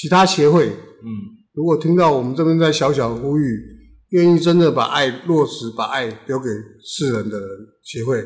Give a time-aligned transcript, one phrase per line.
[0.00, 1.10] 其他协会，嗯，
[1.54, 3.60] 如果听到我们这边在小小呼吁，
[4.10, 6.48] 愿意真的把爱落实，把爱留给
[6.80, 7.36] 世人的
[7.82, 8.24] 协会，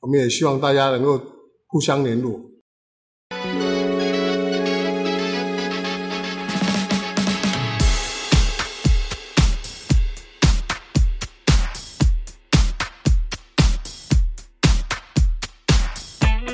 [0.00, 1.22] 我们也希望大家能够
[1.68, 2.40] 互相联络。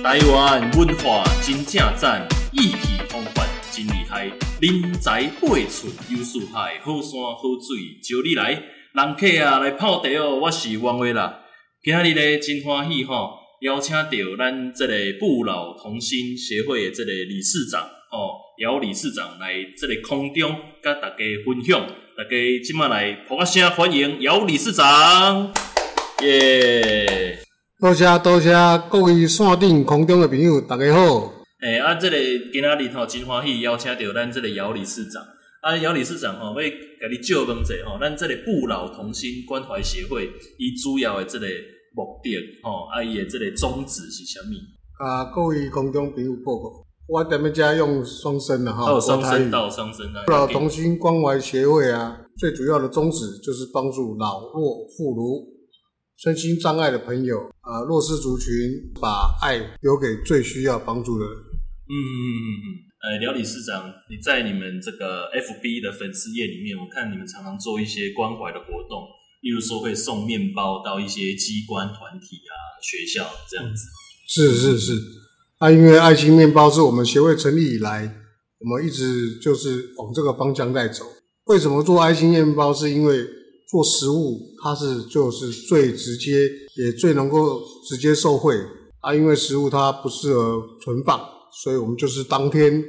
[0.02, 4.30] 台湾文化真正赞，意气风发真厉害，
[4.60, 8.60] 人才辈出，有四海，好山好水，招你来，
[8.92, 10.40] 人客啊来泡茶哦。
[10.42, 11.42] 我是王威啦，
[11.80, 20.52] 今日咧真欢喜吼，邀请到咱这个不老同心协会的这个理事长哦，姚理事长来这个空中
[20.82, 21.16] 跟大家
[21.46, 21.80] 分享，
[22.16, 22.30] 大家
[22.64, 25.54] 今麦来捧个声欢迎姚理事长，
[26.22, 27.38] 耶、
[27.78, 28.50] 多谢多谢
[28.90, 31.37] 各位线顶空中的朋友，大家好。
[31.60, 32.16] 诶、欸，啊，这个
[32.52, 35.20] 今仔日吼真欢喜邀请到咱这个姚理事长。
[35.60, 41.46] 啊，姚理事长吼，要甲你借问者吼，咱这个不老同心关怀协会，伊主要的这个
[41.96, 42.30] 目的
[42.62, 44.54] 吼，啊，伊的这个宗旨是啥物？
[45.04, 50.22] 啊，各位空中朋友报告，我踮咧遮用双声的哈，哦，双声道双声啊。
[50.26, 55.58] 不老同心关怀协会啊，最主要的宗旨就是帮助老弱妇孺。
[56.18, 58.48] 身心障碍的朋友啊，弱势族群，
[59.00, 61.34] 把爱留给最需要帮助的人。
[61.88, 62.66] 嗯嗯嗯嗯，
[63.00, 69.08] 呃，廖理事长，你在你们这个 FB 的粉丝页里面，我看你们常常做一些关怀的活动，
[69.40, 73.86] 例如说会送面包到一些机关团体啊、学校这样子。
[74.28, 74.92] 是是是，
[75.58, 78.14] 啊，因为爱心面包是我们协会成立以来，
[78.58, 81.06] 我们一直就是往这个方向在走。
[81.44, 82.74] 为什么做爱心面包？
[82.74, 83.16] 是因为
[83.66, 88.54] 做食物，它是就是最直接，也最能够直接受惠
[89.00, 89.14] 啊。
[89.14, 91.18] 因为食物它不适合存放，
[91.52, 92.82] 所以我们就是当天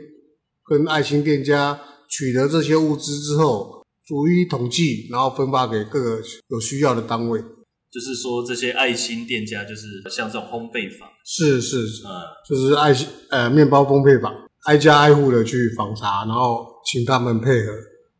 [0.66, 1.80] 跟爱心店家
[2.10, 7.40] 取得这些物资之后，逐一统计，然后分发给各个有需要的单位。
[7.92, 12.10] 就是说，这些爱心店家就是像这种烘焙坊，是是，嗯，
[12.48, 14.32] 就是爱心呃面包烘焙坊，
[14.66, 17.72] 挨家挨户的去访查，然后请他们配合，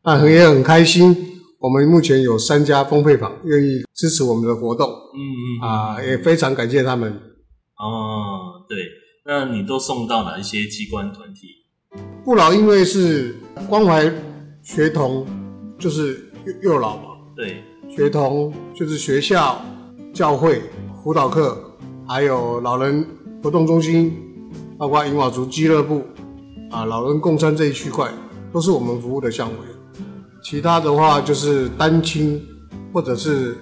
[0.02, 1.16] 那也很开心。
[1.60, 5.20] 我们目前有三家烘焙坊愿意支持我们的活动，嗯
[5.62, 7.12] 嗯啊，也非常感谢他们。
[7.12, 8.76] 哦，对，
[9.24, 11.48] 那你都送到哪一些机关团体？
[12.24, 13.36] 不老因为是
[13.68, 14.10] 关怀
[14.62, 15.26] 学童，
[15.78, 16.30] 就是
[16.62, 17.02] 幼幼老嘛。
[17.36, 19.60] 对，学童就是学校、
[20.12, 20.62] 教会、
[21.02, 21.58] 辅导课，
[22.06, 23.06] 还有老人
[23.42, 24.16] 活动中心，
[24.78, 26.02] 包括银瓦族俱乐部
[26.70, 28.10] 啊，老人共餐这一区块，
[28.52, 29.54] 都是我们服务的项目。
[30.42, 32.42] 其他的话就是单亲
[32.94, 33.58] 或者是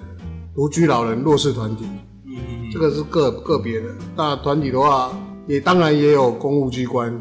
[0.55, 1.85] 独居老人弱势团体，
[2.25, 3.87] 嗯，这个是个个别的。
[4.15, 5.11] 那团体的话，
[5.49, 7.11] 也当然也有公务机关。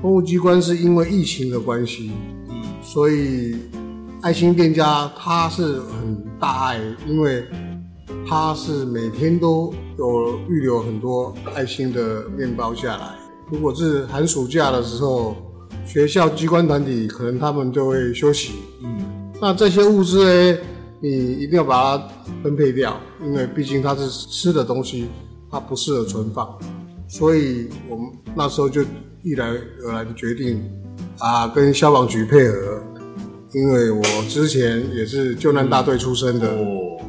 [0.00, 2.12] 公务机关是因为疫情的关系，
[2.50, 3.56] 嗯，所以
[4.20, 7.42] 爱心店家他是很大爱，因为
[8.28, 13.14] 他是每天都有预留很多爱心的面包下来。
[13.50, 15.34] 如果是寒暑假的时候。
[15.86, 20.58] 学校机关团体可能他们就会休息，嗯，那这些物资呢，
[21.00, 22.08] 你一定要把它
[22.42, 25.06] 分配掉，因为毕竟它是吃的东西，
[25.48, 26.58] 它不适合存放，
[27.08, 28.82] 所以我们那时候就
[29.22, 29.46] 一来
[29.84, 30.62] 而来的决定
[31.18, 32.82] 啊，跟消防局配合，
[33.52, 37.00] 因为我之前也是救难大队出身的，哦，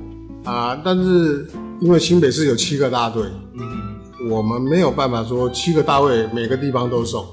[0.43, 1.47] 啊，但是
[1.81, 7.25] 因为新北市有七个大队，嗯，我们没有办法说七个大队每个地方都送。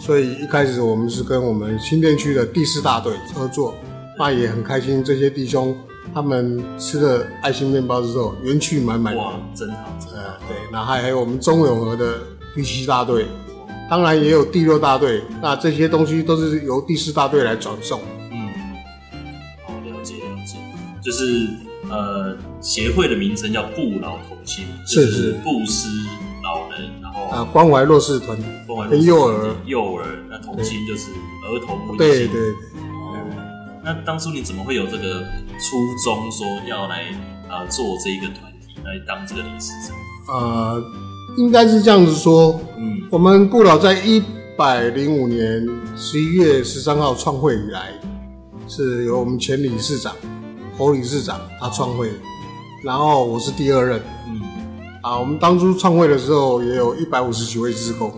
[0.00, 3.72] 所以一开始我们是跟我们新店区的第四大队合作，
[4.18, 5.04] 那也很开心。
[5.04, 5.72] 这些弟兄
[6.14, 9.14] 他们吃了爱心面包之后，元气满满。
[9.16, 9.76] 哇，真好！
[10.14, 12.18] 呃，对，那还有我们中永和的
[12.54, 13.26] 第七大队，
[13.90, 15.22] 当然也有第六大队。
[15.40, 18.00] 那这些东西都是由第四大队来转送。
[18.30, 18.48] 嗯，
[19.66, 20.58] 好，了解了解，
[21.02, 21.48] 就是
[21.90, 25.88] 呃，协会的名称叫不老同心，是是布施
[26.42, 28.44] 老人，然后啊，关怀弱势团体。
[28.88, 32.54] 跟幼儿，幼儿，那同心就是儿童不对对对，
[33.84, 35.22] 那当初你怎么会有这个
[35.58, 37.04] 初衷，说要来
[37.48, 39.96] 呃做这一个团体，来当这个理事长？
[40.28, 40.82] 呃，
[41.36, 42.58] 应该是这样子说。
[42.76, 44.22] 嗯，我们不老在一
[44.56, 47.92] 百零五年十一月十三号创会以来，
[48.68, 50.14] 是由我们前理事长
[50.76, 52.10] 侯理事长他创会，
[52.82, 54.00] 然后我是第二任。
[54.26, 54.40] 嗯，
[55.02, 58.12] 啊，我们当初创会的时候也有一百五十几位职工。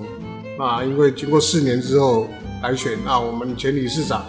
[0.59, 2.29] 那因为经过四年之后
[2.63, 4.25] 改选，那我们前理事长，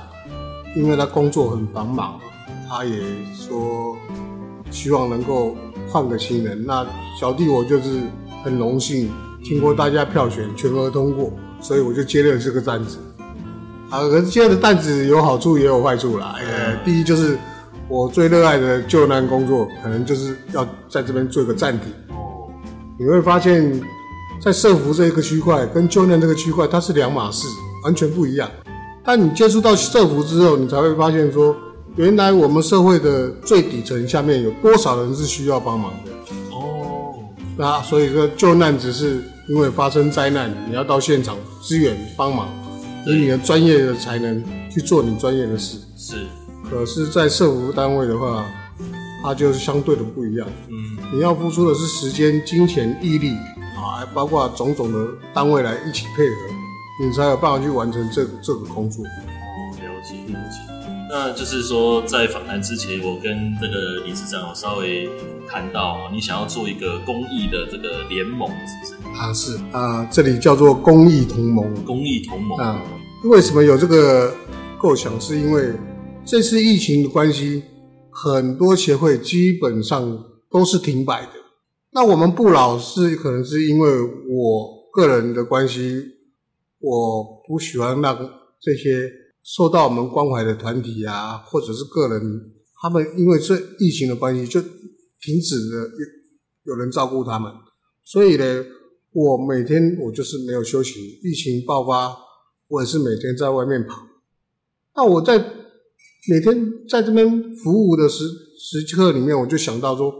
[0.75, 2.19] 因为他工作很繁忙，
[2.69, 3.01] 他也
[3.33, 3.95] 说
[4.71, 5.55] 希望能够
[5.89, 6.65] 换个新人。
[6.65, 6.85] 那
[7.19, 7.99] 小弟我就是
[8.43, 9.09] 很荣幸，
[9.43, 11.31] 经过大家票选全额通过，
[11.61, 12.97] 所以我就接了这个担子。
[13.89, 16.35] 啊，可是接的担子有好处也有坏处啦。
[16.39, 17.37] 呃、嗯，第一就是
[17.87, 21.91] 我最热爱的救难工作，可能就是要在这边做一个暂停。
[22.09, 22.49] 哦，
[22.99, 23.79] 你会发现
[24.41, 27.47] 在社福这一个区块跟救难这个区块，它是两码事，
[27.83, 28.49] 完全不一样。
[29.03, 31.55] 但你接触到社福之后，你才会发现说，
[31.95, 36.11] 原来我们社会的最底层下面有多少人是需要帮忙的。
[36.51, 37.15] 哦，
[37.57, 42.49] 那所以说救难只是因为发生灾难，你要到现场支援帮忙。
[43.07, 46.25] 以你的专业的才能去做你专业的事，是。
[46.69, 48.43] 可是，在社服单位的话，
[49.23, 50.47] 它就是相对的不一样。
[50.67, 53.29] 嗯，你要付出的是时间、金钱、毅力
[53.77, 56.35] 啊，还包括种种的单位来一起配合，
[57.05, 59.05] 你才有办法去完成这个、这个工作。
[59.05, 60.74] 哦，了解了解。
[61.07, 65.07] 那就是说，在访谈之前，我跟这个理事长有稍微
[65.47, 69.19] 谈到，你想要做一个公益的这个联盟，是不是？
[69.19, 71.85] 啊，是啊，这里叫做公益同盟。
[71.85, 72.83] 公益同盟啊。
[73.25, 74.33] 为什么有这个
[74.79, 75.19] 构想？
[75.21, 75.73] 是因为
[76.25, 77.63] 这次疫情的关系，
[78.09, 81.29] 很多协会基本上都是停摆的。
[81.91, 86.01] 那我们不老是可能是因为我个人的关系，
[86.79, 88.17] 我不喜欢让
[88.59, 89.09] 这些
[89.45, 92.21] 受到我们关怀的团体啊，或者是个人，
[92.81, 95.87] 他们因为这疫情的关系就停止了
[96.63, 97.51] 有有人照顾他们。
[98.03, 98.65] 所以呢，
[99.11, 102.17] 我每天我就是没有休息，疫情爆发。
[102.67, 104.01] 我也是每天在外面跑，
[104.95, 106.57] 那我在每天
[106.89, 108.25] 在这边服务的时
[108.57, 110.11] 时刻里面，我就想到说，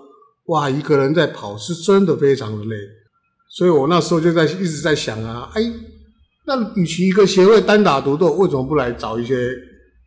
[0.46, 2.76] 哇，一个人在跑是真的非常的累，
[3.50, 5.64] 所以我那时候就在一直在想啊，哎，
[6.48, 9.50] 那与其一个协会单打独斗，为什么不来找一些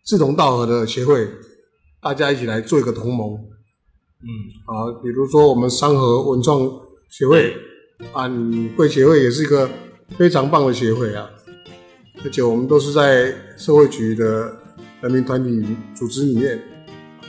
[0.04, 1.28] 志同道合的协会，
[2.00, 3.34] 大家一起来做一个同盟？
[4.20, 4.28] 嗯，
[4.66, 6.60] 啊，比如说我们商和文创
[7.10, 7.54] 协会，
[8.12, 8.28] 啊，
[8.76, 9.68] 贵协会也是一个
[10.16, 11.28] 非常棒的协会啊。
[12.24, 14.52] 而且我们都是在社会局的
[15.00, 16.60] 人民团体组织里面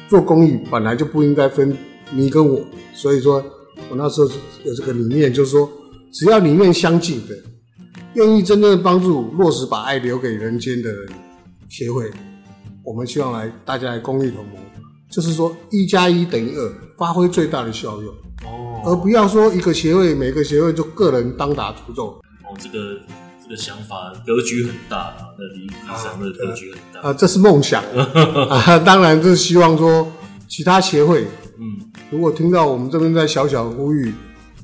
[0.08, 1.78] 做公益，本来就不应该分
[2.12, 2.60] 你跟我。
[2.94, 3.44] 所以说，
[3.90, 4.28] 我那时候
[4.64, 5.70] 有这个理念，就是说，
[6.12, 7.36] 只要理念相近的，
[8.14, 10.90] 愿意真正的帮助落实把爱留给人间的
[11.68, 12.10] 协会，
[12.84, 14.56] 我们希望来大家来公益同盟，
[15.10, 18.14] 就是说一加一等于二，发挥最大的效用。
[18.44, 22.20] 哦，而不要说一个协会，每个协会就个人单打独斗。
[22.44, 23.00] 哦，这个。
[23.42, 25.68] 这个想法格局很大啊，那理
[25.98, 27.84] 想的格局很大啊，这是梦想
[28.48, 28.78] 啊。
[28.78, 30.08] 当然，就是希望说
[30.48, 31.26] 其他协会，
[31.58, 34.14] 嗯，如果听到我们这边在小小的呼吁，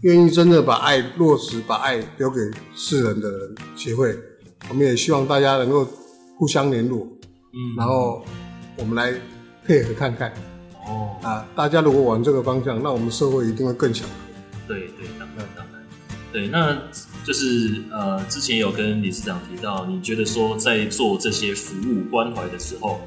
[0.01, 2.39] 愿意真的把爱落实，把爱留给
[2.75, 4.15] 世人的人协会，
[4.69, 5.87] 我们也希望大家能够
[6.37, 7.07] 互相联络，
[7.53, 8.23] 嗯，然后
[8.77, 9.13] 我们来
[9.65, 10.31] 配合看看。
[10.87, 14.07] 哦，啊，大家如果往这个方向，那我们社会一定会更强。
[14.67, 15.83] 对对，当然当然，
[16.31, 16.77] 对那。
[17.25, 22.99] 就是呃，之前有跟理事长提到，你觉得说在做这些服务关怀的时候，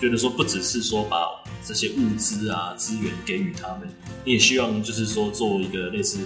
[0.00, 1.16] 觉得说不只是说把
[1.66, 3.88] 这些物资啊资源给予他们，
[4.24, 6.18] 你也希望就是说做一个类似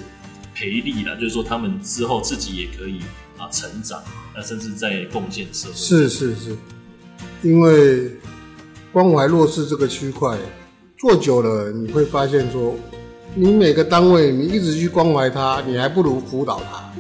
[0.54, 2.98] 培力啦，就是说他们之后自己也可以
[3.36, 4.02] 啊成长，
[4.34, 5.74] 那甚至在贡献社会。
[5.74, 6.56] 是是是，
[7.42, 8.10] 因为
[8.92, 10.36] 关怀弱势这个区块
[10.98, 12.74] 做久了，你会发现说，
[13.34, 16.90] 你每个单位你一直去关怀他，你还不如辅导他。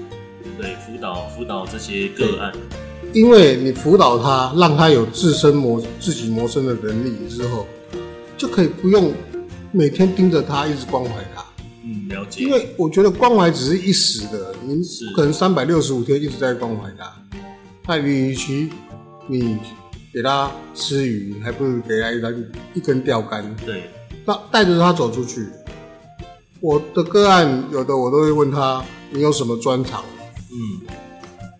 [0.60, 2.52] 对，辅导辅导这些个案，
[3.12, 7.66] 因为你辅导他，让他有自身磨自己磨生的能力之后，
[8.38, 9.12] 就可以不用
[9.72, 11.44] 每天盯着他，一直关怀他。
[11.82, 12.42] 嗯，了解。
[12.44, 14.80] 因为我觉得关怀只是一时的，你
[15.14, 17.12] 可能三百六十五天一直在关怀他。
[17.86, 18.70] 那与其
[19.26, 19.58] 你
[20.14, 23.56] 给他吃鱼，还不如给他一根一根钓竿。
[23.66, 23.90] 对，
[24.24, 25.46] 那带着他走出去。
[26.60, 30.04] 我的个案有的我都会问他，你有什么专长？
[30.50, 30.86] 嗯，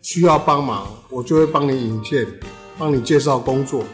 [0.03, 2.27] 需要帮忙，我就会帮你引荐，
[2.79, 3.85] 帮你介绍工作。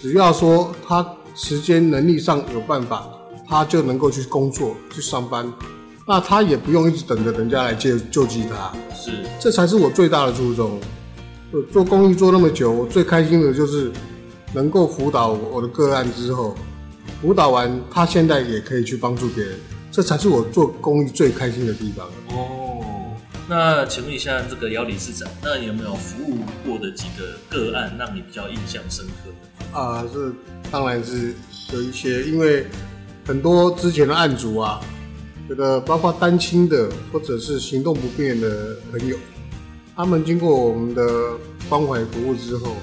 [0.00, 1.02] 只要说他
[1.34, 3.08] 时间能力上有办法，
[3.48, 5.50] 他就能够去工作去上班，
[6.06, 8.72] 那他也不用一直等着人家来救救济他。
[8.94, 9.10] 是，
[9.40, 10.78] 这才是我最大的初衷。
[11.50, 13.90] 我做公益做那么久，我最开心的就是
[14.54, 16.54] 能够辅导我的个案之后，
[17.20, 19.58] 辅导完他现在也可以去帮助别人，
[19.90, 22.06] 这才是我做公益最开心的地方。
[22.36, 22.61] 哦。
[23.54, 29.78] 那请问一下，这个姚理事长，那你有没有服务过的几个个案让你比较印象深刻的？
[29.78, 30.32] 啊，这
[30.70, 31.34] 当然是
[31.74, 32.64] 有一些，因为
[33.26, 34.80] 很多之前的案主啊，
[35.50, 39.18] 这个包括单亲的或者是行动不便的朋友，
[39.94, 41.04] 他们经过我们的
[41.68, 42.74] 关怀服务之后，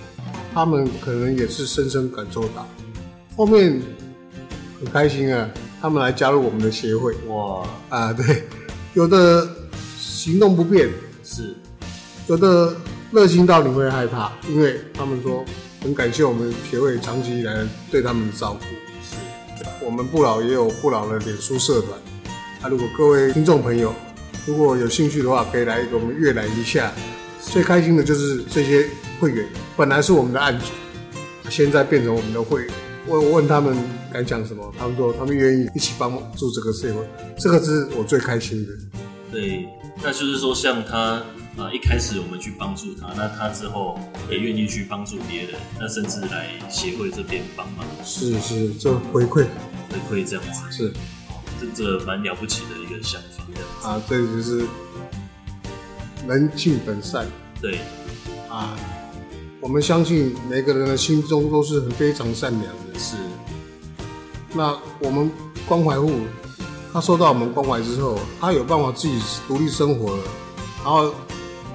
[0.54, 2.68] 他们可能也是深深感受到，
[3.36, 3.82] 后面
[4.80, 5.50] 很开心啊，
[5.82, 7.16] 他们来加入我们的协会。
[7.28, 8.44] 哇啊，对，
[8.94, 9.56] 有的。
[10.20, 10.90] 行动不便
[11.24, 11.56] 是，
[12.28, 12.76] 有的
[13.10, 15.46] 热心到你会害怕，因为他们说
[15.82, 18.66] 很感谢我们协会长期以来对他们的照顾。
[19.02, 19.16] 是，
[19.82, 21.98] 我们不老也有不老的脸书社团，
[22.62, 23.94] 啊，如果各位听众朋友
[24.46, 26.92] 如果有兴趣的话，可以来给我们阅览一下。
[27.42, 28.90] 最开心的就是这些
[29.22, 29.48] 会员
[29.78, 30.66] 本来是我们的案主，
[31.50, 32.74] 现在变成我们的会员。
[33.08, 33.74] 我问他们
[34.12, 37.08] 敢讲什么，他们说他们愿意一起帮助这个社会，
[37.38, 38.74] 这个是我最开心的。
[39.32, 39.68] 对，
[40.04, 41.22] 那就是说像他。
[41.58, 47.86] 啊，一开始我们去帮助他，那他之后也愿意去帮助别人，那甚至来协会这边帮忙。
[48.02, 49.46] 是是，就回馈
[49.90, 50.94] 回馈这样子是，
[51.60, 51.68] 这
[52.00, 53.44] 这蛮了不起的一个想法。
[53.84, 54.66] 啊，这就是
[56.26, 57.28] 人性本善。
[57.60, 57.80] 对
[58.48, 58.78] 啊，
[59.60, 62.98] 我们相信每个人的心中都是很非常善良的。
[62.98, 63.18] 是，
[64.54, 65.30] 那我们
[65.68, 66.10] 关怀户，
[66.92, 70.24] 他受到我们关怀之后，他有办法自己独立生活了，
[70.84, 71.14] 然后。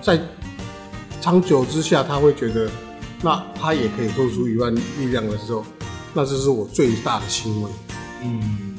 [0.02, 0.20] 在
[1.18, 2.70] 长久之下，他会觉得，
[3.22, 5.64] 那他也可以付出一万力量的时候，
[6.12, 7.70] 那这是我最大的欣慰。
[8.22, 8.76] 嗯，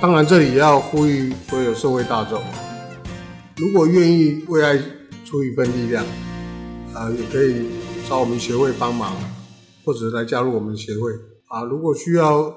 [0.00, 2.42] 当然这里也要呼吁所有社会大众，
[3.58, 4.76] 如果愿意为爱
[5.24, 6.04] 出一份力量，
[6.92, 7.66] 啊、呃，也可以
[8.08, 9.14] 找我们协会帮忙，
[9.84, 11.12] 或者来加入我们协会。
[11.46, 12.52] 啊，如果需要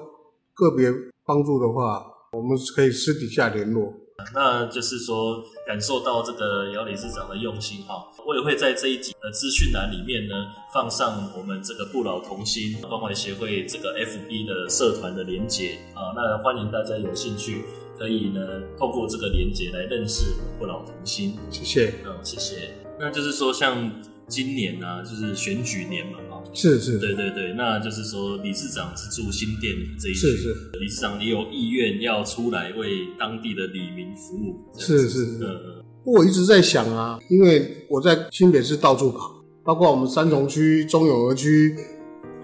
[0.52, 0.92] 个别
[1.24, 3.92] 帮助的话，我们可以私底下联络。
[4.32, 10.34] 那就是说，感受到这个姚理事长的用心哈，我也会在这一集的资讯栏里面呢，
[10.72, 17.64] 放上我们这个不老童心关怀协会这个 FB 的社团的连结啊，那欢迎大家有兴趣
[17.98, 18.40] 可以呢，
[18.78, 21.36] 透过这个连结来认识不老童心。
[21.50, 22.74] 谢谢，嗯，谢谢。
[22.98, 23.90] 那就是说，像
[24.28, 26.18] 今年呢、啊，就是选举年嘛。
[26.18, 35.38] 啊是是，对对对，那就是说，理事长是住新店这一区，是是，理事长你有意愿要出来为当地的李民服务，是是是。
[36.04, 41.74] 我一直在想啊，因为我在新北市到处跑，包括我们三重区、中永和区、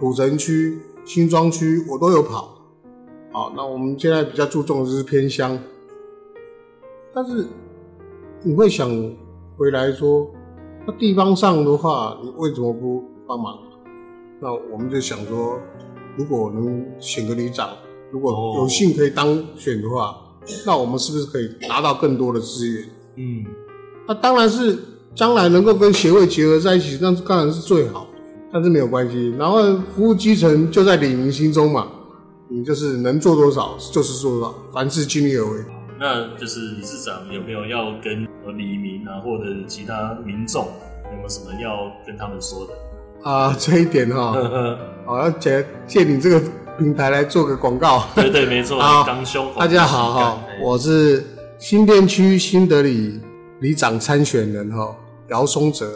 [0.01, 2.59] 土城区、新庄区，我都有跑。
[3.31, 5.57] 好，那我们现在比较注重的就是偏乡，
[7.15, 7.47] 但是
[8.43, 8.91] 你会想
[9.57, 10.29] 回来说，
[10.91, 13.57] 那地方上的话，你为什么不帮忙？
[14.41, 15.57] 那我们就想说，
[16.17, 17.69] 如果能选个里长，
[18.11, 20.17] 如果有幸可以当选的话，哦、
[20.67, 22.85] 那我们是不是可以拿到更多的资源？
[23.19, 23.47] 嗯，
[24.09, 24.77] 那当然是
[25.15, 28.09] 将来能够跟协会结合在一起，那当然是最好。
[28.53, 29.63] 但是没有关系，然后
[29.95, 31.87] 服务基层就在李明心中嘛，
[32.49, 35.65] 你就是能做多少就是做多少，凡事尽力而为。
[36.01, 40.67] 那就是理事长有没有要跟里民啊，或者其他民众
[41.11, 43.31] 有没有什么要跟他们说的？
[43.31, 44.35] 啊，这一点哈，
[45.07, 46.41] 我要借借你这个
[46.79, 48.05] 平台来做个广告。
[48.17, 48.81] 对对，没错。
[48.81, 49.05] 好，
[49.59, 51.25] 大家好哈，我是
[51.59, 53.21] 新店区新德里
[53.61, 54.97] 里长参选人哈，
[55.29, 55.93] 姚松泽。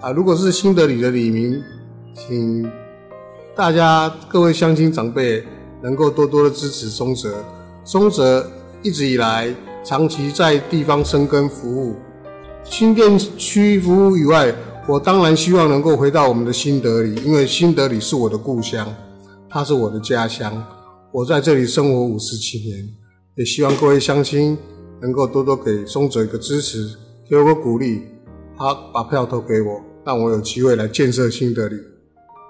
[0.00, 1.60] 啊，如果是新德里的李明，
[2.14, 2.70] 请
[3.56, 5.42] 大家各位乡亲长辈
[5.82, 7.42] 能够多多的支持松泽。
[7.82, 8.48] 松泽
[8.82, 9.52] 一直以来
[9.86, 11.94] 长期在地方生根服务，
[12.64, 14.52] 新店区服务以外。
[14.88, 18.92] 我当然希望能够回到我们的新德里，因为新德里是我的故乡，
[19.48, 20.60] 它是我的家乡。
[21.12, 22.88] 我在这里生活五十七年，
[23.36, 24.58] 也希望各位乡亲
[25.00, 26.96] 能够多多给松泽一个支持，
[27.30, 28.02] 给我个鼓励。
[28.58, 31.76] 他把票投给我，让我有机会来建设新德里。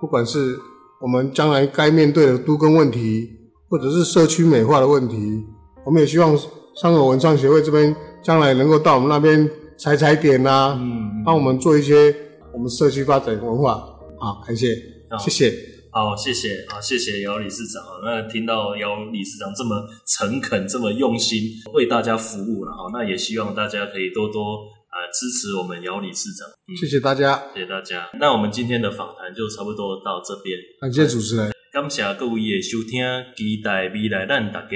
[0.00, 0.58] 不管是
[1.02, 3.28] 我们将来该面对的都更问题，
[3.68, 5.44] 或者是社区美化的问题，
[5.84, 6.38] 我们也希望
[6.80, 12.14] 上合文创协会这边将来能够到我们那边踩踩点呐、啊，嗯，帮我们做一些。
[12.56, 13.74] 我们社区发展文化，
[14.18, 14.74] 好，感谢，
[15.10, 15.52] 好谢谢，
[15.92, 18.00] 好，谢谢，好，谢谢姚理事长啊。
[18.02, 21.42] 那听到姚理事长这么诚恳、这么用心
[21.74, 24.40] 为大家服务了，好，那也希望大家可以多多
[24.88, 26.48] 啊支持我们姚理事长。
[26.48, 28.08] 嗯、谢谢大家，谢谢大家。
[28.18, 33.04] 那我们今天的访谈就差不多到这边，感谢主持人，感谢各位的收听，
[33.36, 34.68] 期待未来咱大家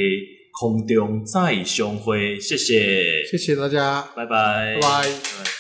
[0.52, 5.60] 空中再相会，谢谢，谢谢大家，拜拜，拜拜。